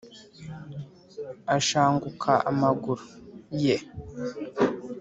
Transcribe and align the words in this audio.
ashanguka 1.57 2.31
amaguru.ye 2.51 3.75